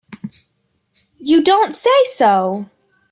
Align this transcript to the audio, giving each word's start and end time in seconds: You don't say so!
You 1.19 1.43
don't 1.43 1.75
say 1.75 2.03
so! 2.05 2.67